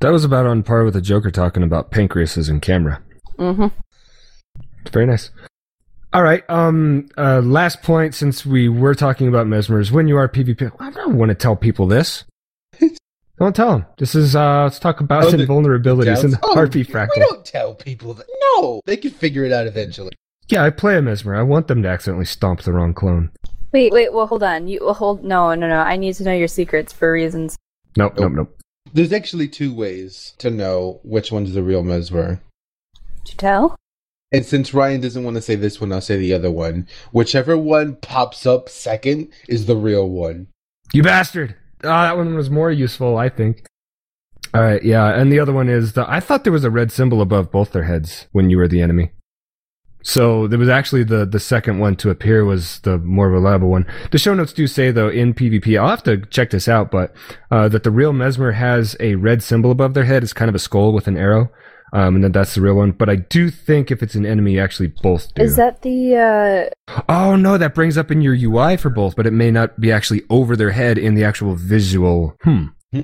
[0.00, 3.02] that was about on par with the Joker talking about pancreases and camera.
[3.38, 3.66] Mm-hmm.
[4.90, 5.30] Very nice.
[6.12, 6.48] All right.
[6.48, 7.08] Um.
[7.18, 7.40] Uh.
[7.40, 11.28] Last point, since we were talking about mesmers, when you are PvP, I don't want
[11.28, 12.24] to tell people this.
[13.38, 13.86] don't tell them.
[13.98, 14.34] This is.
[14.34, 14.62] Uh.
[14.64, 18.26] Let's talk about Oh, the- invulnerabilities in the Oh, Harpy We don't tell people that.
[18.40, 20.12] No, they can figure it out eventually.
[20.48, 21.34] Yeah, I play a mesmer.
[21.34, 23.30] I want them to accidentally stomp the wrong clone.
[23.72, 24.68] Wait, wait, well, hold on.
[24.68, 25.24] You well, hold.
[25.24, 25.78] No, no, no.
[25.78, 27.56] I need to know your secrets for reasons.
[27.96, 28.14] Nope.
[28.18, 28.32] Nope.
[28.32, 28.58] Nope.
[28.92, 32.40] There's actually two ways to know which one's the real Mesmer.
[33.24, 33.76] To tell?
[34.32, 36.88] And since Ryan doesn't want to say this one, I'll say the other one.
[37.12, 40.48] Whichever one pops up second is the real one.
[40.92, 41.56] You bastard!
[41.84, 43.66] Ah, that one was more useful, I think.
[44.54, 44.82] All right.
[44.82, 46.08] Yeah, and the other one is the.
[46.08, 48.80] I thought there was a red symbol above both their heads when you were the
[48.80, 49.10] enemy.
[50.06, 53.84] So there was actually the the second one to appear was the more reliable one.
[54.12, 57.12] The show notes do say though in PvP, I'll have to check this out, but
[57.50, 60.22] uh, that the real Mesmer has a red symbol above their head.
[60.22, 61.50] It's kind of a skull with an arrow,
[61.92, 62.92] um, and that that's the real one.
[62.92, 65.42] But I do think if it's an enemy, actually both do.
[65.42, 69.26] Is that the uh Oh no, that brings up in your UI for both, but
[69.26, 72.36] it may not be actually over their head in the actual visual.
[72.42, 72.66] Hmm.
[72.92, 73.00] Hmm.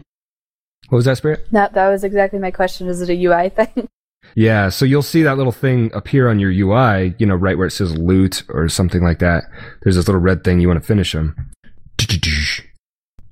[0.89, 1.49] What was that spirit?
[1.51, 2.87] that that was exactly my question.
[2.87, 3.89] Is it a UI thing?
[4.35, 7.67] Yeah, so you'll see that little thing appear on your UI, you know, right where
[7.67, 9.45] it says loot or something like that.
[9.83, 11.51] There's this little red thing you want to finish them.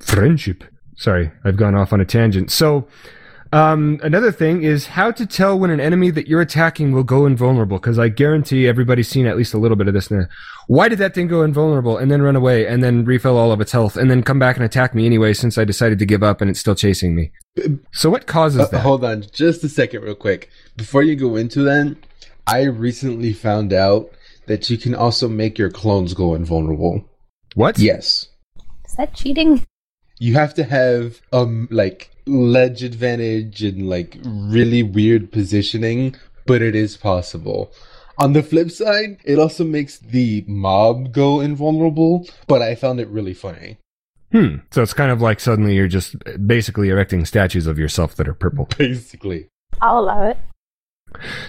[0.01, 0.65] Friendship.
[0.97, 2.51] Sorry, I've gone off on a tangent.
[2.51, 2.87] So,
[3.53, 7.27] Um, another thing is how to tell when an enemy that you're attacking will go
[7.27, 7.79] invulnerable.
[7.79, 10.27] Because I guarantee everybody's seen at least a little bit of this now.
[10.69, 13.61] Why did that thing go invulnerable and then run away and then refill all of
[13.61, 16.23] its health and then come back and attack me anyway since I decided to give
[16.23, 17.33] up and it's still chasing me?
[17.93, 18.81] So what causes Uh, that?
[18.83, 20.49] hold on, just a second, real quick.
[20.77, 21.97] Before you go into that,
[22.47, 24.11] I recently found out
[24.47, 27.05] that you can also make your clones go invulnerable.
[27.55, 27.81] What?
[27.81, 28.29] Yes.
[28.87, 29.65] Is that cheating?
[30.21, 36.75] You have to have um like ledge advantage and like really weird positioning, but it
[36.75, 37.73] is possible.
[38.19, 43.09] On the flip side, it also makes the mob go invulnerable, but I found it
[43.09, 43.79] really funny.
[44.31, 44.57] Hmm.
[44.71, 48.35] So it's kind of like suddenly you're just basically erecting statues of yourself that are
[48.35, 48.69] purple.
[48.79, 49.49] Basically.
[49.81, 50.37] I'll allow it.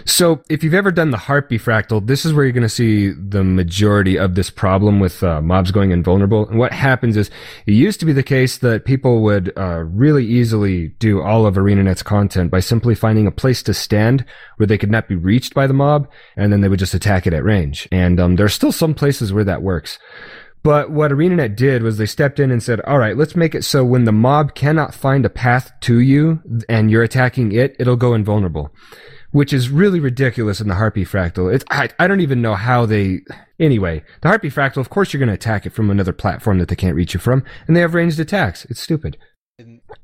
[0.05, 3.11] So, if you've ever done the heartbeat fractal, this is where you're going to see
[3.11, 6.47] the majority of this problem with uh, mobs going invulnerable.
[6.47, 7.29] And what happens is,
[7.65, 11.55] it used to be the case that people would uh, really easily do all of
[11.55, 14.25] ArenaNet's content by simply finding a place to stand
[14.57, 17.27] where they could not be reached by the mob, and then they would just attack
[17.27, 17.87] it at range.
[17.91, 19.99] And um, there are still some places where that works.
[20.63, 23.63] But what ArenaNet did was they stepped in and said, all right, let's make it
[23.63, 27.95] so when the mob cannot find a path to you and you're attacking it, it'll
[27.95, 28.71] go invulnerable
[29.31, 31.53] which is really ridiculous in the Harpy Fractal.
[31.53, 33.21] It's, I, I don't even know how they,
[33.59, 36.67] anyway, the Harpy Fractal, of course you're going to attack it from another platform that
[36.67, 38.65] they can't reach you from, and they have ranged attacks.
[38.65, 39.17] It's stupid.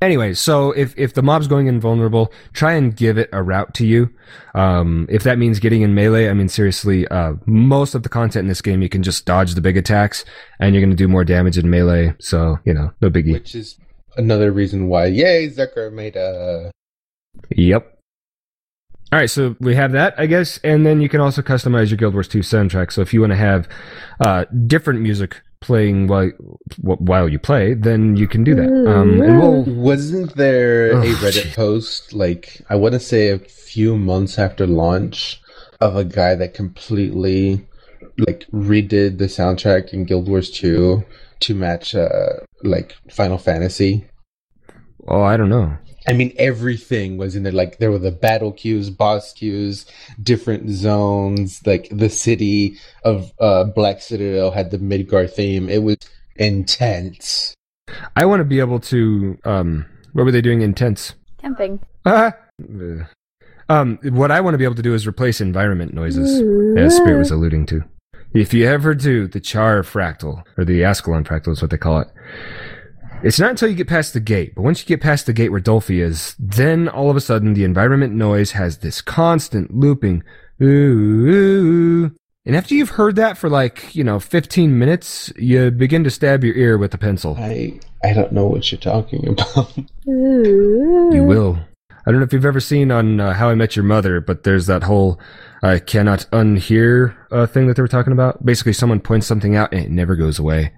[0.02, 3.88] Anyway, so if, if the mob's going invulnerable, try and give it a route to
[3.88, 4.10] you.
[4.54, 8.44] Um, if that means getting in melee, I mean, seriously, uh, most of the content
[8.44, 10.26] in this game, you can just dodge the big attacks,
[10.60, 13.34] and you're going to do more damage in melee, so, you know, no biggie.
[13.34, 13.80] Which is
[14.16, 16.72] another reason why, yay, Zucker made a.
[17.50, 17.97] Yep.
[19.12, 21.98] All right, so we have that, I guess, and then you can also customize your
[21.98, 22.92] Guild Wars 2 soundtrack.
[22.92, 23.70] So if you want to have
[24.20, 26.30] uh, different music playing while
[26.82, 28.68] while you play, then you can do that.
[28.68, 31.56] Um, and we'll Wasn't there Oh, a Reddit jeez.
[31.56, 35.42] post, like, I want to say a few months after launch,
[35.80, 37.66] of a guy that completely,
[38.18, 41.02] like, redid the soundtrack in Guild Wars 2
[41.42, 44.06] to match, uh, like, Final Fantasy?
[45.08, 45.78] oh, I don't know.
[46.08, 47.52] I mean, everything was in there.
[47.52, 49.86] Like, there were the battle cues, boss cues,
[50.24, 51.62] different zones.
[51.66, 55.70] Like, the city of uh, Black Citadel had the Midgar theme.
[55.70, 55.98] It was
[56.38, 57.54] intense.
[58.16, 59.38] I want to be able to.
[59.44, 60.62] Um, what were they doing?
[60.62, 61.14] Intense.
[61.40, 61.80] Camping.
[62.06, 62.34] Ah!
[62.62, 63.06] Ugh.
[63.70, 66.42] Um, what I want to be able to do is replace environment noises,
[66.78, 67.84] as Spirit was alluding to.
[68.34, 72.00] If you ever do the Char fractal, or the Ascalon fractal is what they call
[72.00, 72.08] it,
[73.24, 75.50] it's not until you get past the gate, but once you get past the gate
[75.50, 80.24] where Dolphy is, then all of a sudden the environment noise has this constant looping,
[80.62, 80.66] ooh,
[81.30, 82.12] ooh.
[82.46, 86.44] And after you've heard that for like, you know, 15 minutes, you begin to stab
[86.44, 87.36] your ear with a pencil.
[87.38, 89.74] I I don't know what you're talking about.
[90.10, 91.60] You will.
[92.06, 94.44] I don't know if you've ever seen on uh, How I Met Your Mother, but
[94.44, 95.20] there's that whole
[95.62, 98.46] I cannot unhear uh, thing that they were talking about.
[98.46, 100.72] Basically, someone points something out and it never goes away.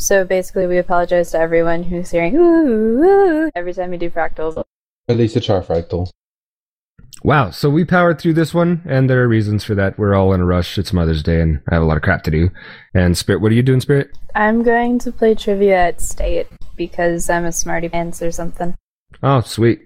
[0.00, 4.62] So basically, we apologize to everyone who's hearing ooh, ooh every time we do fractals.
[5.08, 6.10] At least a char fractal.
[7.22, 9.98] Wow, so we powered through this one, and there are reasons for that.
[9.98, 10.78] We're all in a rush.
[10.78, 12.48] It's Mother's Day, and I have a lot of crap to do.
[12.94, 14.16] And Spirit, what are you doing, Spirit?
[14.34, 18.74] I'm going to play trivia at state because I'm a smarty pants or something.
[19.22, 19.82] Oh, sweet.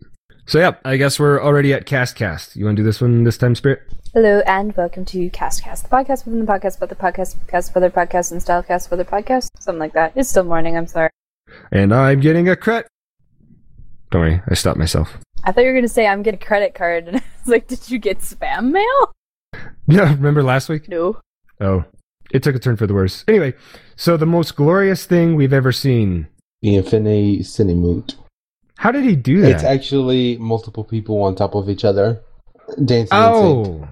[0.46, 2.54] So, yep, I guess we're already at Cast Cast.
[2.54, 3.80] You want to do this one this time, Spirit?
[4.12, 7.78] Hello and welcome to Castcast, the podcast within the podcast, but the podcast, podcast for
[7.78, 10.12] other podcasts, and stylecast for other podcasts, something like that.
[10.14, 10.76] It's still morning.
[10.76, 11.08] I'm sorry.
[11.72, 12.88] And I'm getting a credit.
[14.10, 15.16] Don't worry, I stopped myself.
[15.44, 17.48] I thought you were going to say I'm getting a credit card, and I was
[17.48, 19.14] like, did you get spam mail?
[19.86, 20.90] Yeah, remember last week?
[20.90, 21.20] No.
[21.58, 21.84] Oh,
[22.32, 23.24] it took a turn for the worse.
[23.26, 23.54] Anyway,
[23.96, 26.28] so the most glorious thing we've ever seen.
[26.60, 28.16] The Infinity Cinemoot.
[28.76, 29.50] How did he do that?
[29.50, 32.20] It's actually multiple people on top of each other.
[32.84, 33.88] Dancing oh,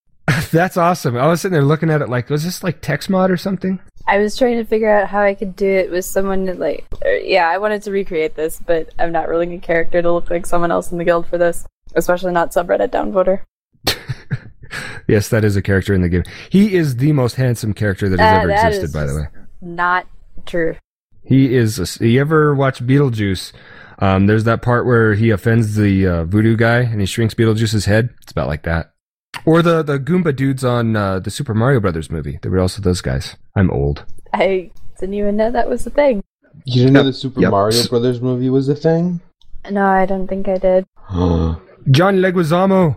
[0.52, 1.16] that's awesome.
[1.16, 3.80] I was sitting there looking at it like, was this like TexMod or something?
[4.06, 6.86] I was trying to figure out how I could do it with someone that, like,
[7.04, 10.30] or, yeah, I wanted to recreate this, but I'm not rolling a character to look
[10.30, 13.42] like someone else in the guild for this, especially not subreddit downvoter.
[15.08, 16.24] yes, that is a character in the game.
[16.50, 19.14] He is the most handsome character that has Uh, ever that existed, is by the
[19.14, 19.26] way.
[19.60, 20.06] Not
[20.46, 20.76] true.
[21.24, 22.00] He is.
[22.00, 23.52] A, you ever watch Beetlejuice?
[24.02, 27.84] Um, there's that part where he offends the uh, voodoo guy and he shrinks Beetlejuice's
[27.84, 28.10] head.
[28.20, 28.92] It's about like that.
[29.46, 32.40] Or the the Goomba dudes on uh, the Super Mario Brothers movie.
[32.42, 33.36] There were also those guys.
[33.54, 34.04] I'm old.
[34.32, 36.20] I didn't even know that was a thing.
[36.64, 37.50] You didn't know the Super Yep.
[37.52, 39.20] Mario Brothers movie was a thing?
[39.70, 40.84] No, I don't think I did.
[41.10, 42.96] John Leguizamo.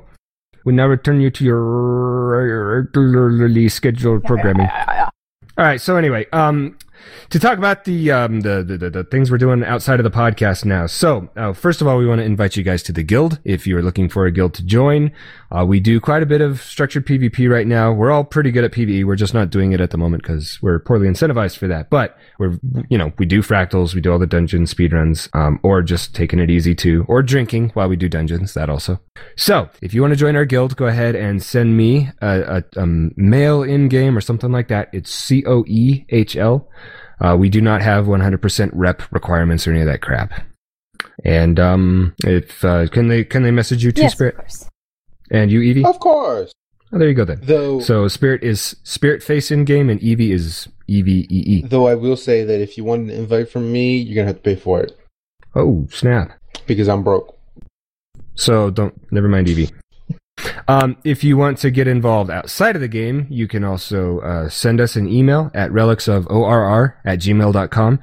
[0.65, 1.61] We now return you to your
[2.73, 4.67] regularly scheduled programming.
[4.67, 5.79] All right.
[5.79, 6.77] So anyway, um,
[7.29, 10.65] to talk about the, um, the, the, the, things we're doing outside of the podcast
[10.65, 10.85] now.
[10.87, 13.39] So, uh, first of all, we want to invite you guys to the guild.
[13.43, 15.11] If you are looking for a guild to join,
[15.51, 17.91] uh, we do quite a bit of structured PvP right now.
[17.91, 19.05] We're all pretty good at PvE.
[19.05, 21.89] We're just not doing it at the moment because we're poorly incentivized for that.
[21.89, 25.81] But we're, you know, we do fractals, we do all the dungeon speedruns, um, or
[25.81, 28.99] just taking it easy too, or drinking while we do dungeons, that also.
[29.37, 32.85] So, if you want to join our guild, go ahead and send me a, a,
[32.85, 34.89] mail in game or something like that.
[34.93, 36.69] It's C O E H L.
[37.19, 40.33] Uh, we do not have 100% rep requirements or any of that crap.
[41.23, 44.69] And um, if uh, can they can they message you too, yes, Spirit, of course.
[45.31, 45.85] and you Evee?
[45.85, 46.51] Of course.
[46.91, 47.39] Oh, there you go then.
[47.41, 51.61] Though So Spirit is Spirit face in game, and Evee is E V E E.
[51.65, 54.37] though I will say that if you want an invite from me, you're gonna have
[54.37, 54.97] to pay for it.
[55.55, 56.31] Oh snap!
[56.67, 57.37] Because I'm broke.
[58.35, 58.93] So don't.
[59.11, 59.69] Never mind, Evee.
[60.67, 64.49] Um, if you want to get involved outside of the game, you can also uh,
[64.49, 67.99] send us an email at relicsofORR at gmail.com.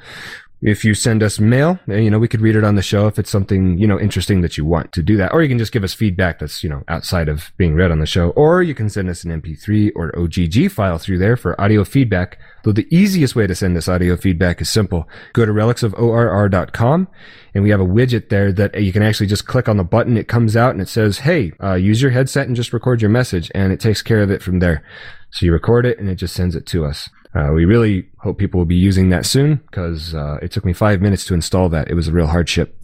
[0.62, 3.08] If you send us mail, eh, you know, we could read it on the show
[3.08, 5.32] if it's something, you know, interesting that you want to do that.
[5.32, 7.98] Or you can just give us feedback that's, you know, outside of being read on
[7.98, 8.30] the show.
[8.30, 12.38] Or you can send us an MP3 or OGG file through there for audio feedback.
[12.62, 15.08] Though the easiest way to send us audio feedback is simple.
[15.32, 17.08] Go to relicsofORR.com
[17.54, 20.16] and we have a widget there that you can actually just click on the button.
[20.16, 23.10] It comes out and it says, Hey, uh, use your headset and just record your
[23.10, 23.50] message.
[23.52, 24.84] And it takes care of it from there.
[25.32, 27.08] So you record it and it just sends it to us.
[27.34, 30.72] Uh, we really hope people will be using that soon because uh, it took me
[30.72, 31.88] five minutes to install that.
[31.88, 32.78] It was a real hardship.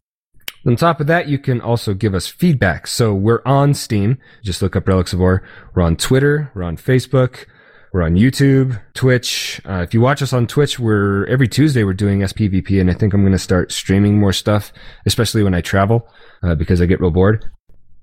[0.67, 2.87] On top of that, you can also give us feedback.
[2.87, 4.19] So we're on Steam.
[4.43, 5.43] Just look up Relics of Orr.
[5.75, 6.51] We're on Twitter.
[6.55, 7.47] We're on Facebook.
[7.93, 9.63] We're on YouTube, Twitch.
[9.67, 12.95] Uh, if you watch us on Twitch, we're every Tuesday we're doing SPVP, and I
[12.95, 14.73] think I'm going to start streaming more stuff,
[15.07, 16.07] especially when I travel,
[16.43, 17.51] uh, because I get real bored.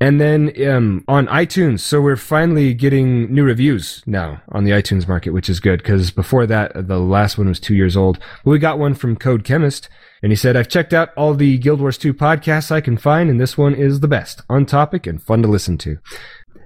[0.02, 5.08] And then um, on iTunes, so we're finally getting new reviews now on the iTunes
[5.08, 8.20] market, which is good because before that, the last one was two years old.
[8.44, 9.88] But we got one from Code Chemist,
[10.22, 13.30] and he said, I've checked out all the Guild Wars 2 podcasts I can find,
[13.30, 15.98] and this one is the best, on topic and fun to listen to.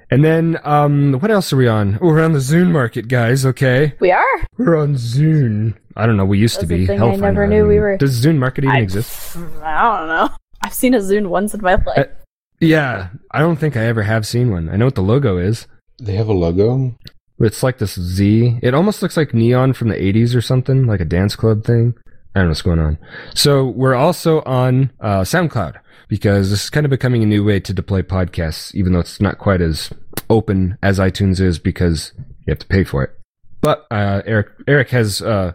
[0.09, 1.99] And then, um, what else are we on?
[2.01, 3.93] Oh, we're on the Zune market, guys, okay?
[3.99, 4.43] We are.
[4.57, 5.75] We're on Zune.
[5.95, 6.87] I don't know, we used to That's a be.
[6.87, 9.37] thing I never knew we were- Does Zune market even I- exist?
[9.63, 10.29] I don't know.
[10.63, 11.87] I've seen a Zune once in my life.
[11.95, 12.03] Uh,
[12.59, 14.69] Yeah, I don't think I ever have seen one.
[14.69, 15.67] I know what the logo is.
[15.99, 16.97] They have a logo.
[17.39, 18.59] It's like this Z.
[18.61, 21.93] It almost looks like neon from the 80s or something, like a dance club thing.
[22.35, 22.97] I don't know what's going on.
[23.33, 25.77] So we're also on uh, SoundCloud
[26.09, 29.21] because this is kind of becoming a new way to deploy podcasts, even though it's
[29.21, 29.89] not quite as
[30.29, 33.11] open as iTunes is because you have to pay for it.
[33.61, 35.53] But uh, Eric Eric has uh,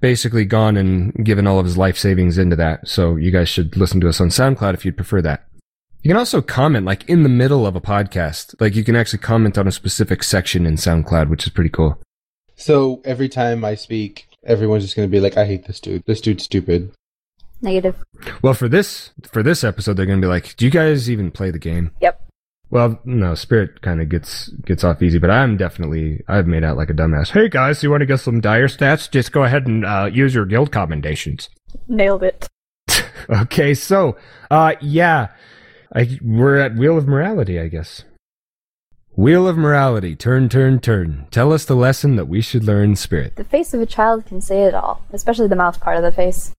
[0.00, 2.86] basically gone and given all of his life savings into that.
[2.86, 5.46] So you guys should listen to us on SoundCloud if you'd prefer that.
[6.06, 8.54] You can also comment like in the middle of a podcast.
[8.60, 12.00] Like you can actually comment on a specific section in SoundCloud, which is pretty cool.
[12.54, 16.04] So every time I speak, everyone's just gonna be like, "I hate this dude.
[16.06, 16.92] This dude's stupid."
[17.60, 17.96] Negative.
[18.40, 21.32] Well, for this for this episode, they're going to be like, "Do you guys even
[21.32, 22.20] play the game?" Yep.
[22.70, 26.76] Well, no, Spirit kind of gets gets off easy, but I'm definitely I've made out
[26.76, 27.30] like a dumbass.
[27.30, 29.10] Hey guys, you want to get some dire stats?
[29.10, 31.48] Just go ahead and uh, use your guild commendations.
[31.88, 32.48] Nailed it.
[33.28, 34.16] Okay, so
[34.52, 35.30] uh, yeah,
[35.96, 38.04] I, we're at Wheel of Morality, I guess.
[39.16, 41.26] Wheel of Morality, turn, turn, turn.
[41.30, 43.36] Tell us the lesson that we should learn, Spirit.
[43.36, 46.12] The face of a child can say it all, especially the mouth part of the
[46.12, 46.52] face.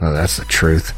[0.00, 0.92] Oh, that's the truth.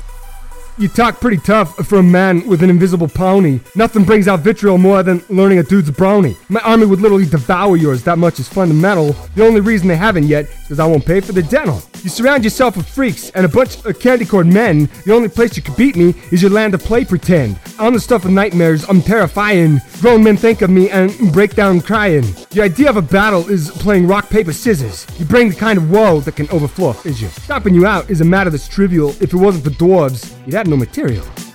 [0.79, 3.61] You talk pretty tough for a man with an invisible pony.
[3.75, 6.37] Nothing brings out vitriol more than learning a dude's brownie.
[6.49, 9.12] My army would literally devour yours, that much is fundamental.
[9.35, 11.83] The only reason they haven't yet is I won't pay for the dental.
[12.03, 14.89] You surround yourself with freaks and a bunch of candy corn men.
[15.05, 17.59] The only place you can beat me is your land of play pretend.
[17.79, 19.83] I'm the stuff of nightmares, I'm terrifying.
[20.01, 22.25] Grown men think of me and break down crying.
[22.51, 25.07] The idea of a battle is playing rock, paper, scissors.
[25.18, 27.29] You bring the kind of woe that can overflow is you.
[27.29, 29.11] Stopping you out is a matter that's trivial.
[29.21, 31.49] If it wasn't for dwarves, you'd have Cardinal material.